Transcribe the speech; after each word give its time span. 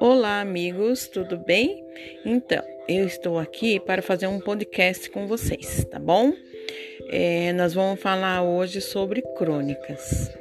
Olá, 0.00 0.40
amigos, 0.40 1.06
tudo 1.08 1.36
bem? 1.36 1.84
Então, 2.24 2.64
eu 2.88 3.04
estou 3.04 3.38
aqui 3.38 3.78
para 3.78 4.00
fazer 4.00 4.26
um 4.26 4.40
podcast 4.40 5.10
com 5.10 5.26
vocês, 5.26 5.84
tá 5.90 5.98
bom? 5.98 6.32
É, 7.10 7.52
nós 7.52 7.74
vamos 7.74 8.00
falar 8.00 8.42
hoje 8.42 8.80
sobre 8.80 9.20
crônicas. 9.36 10.32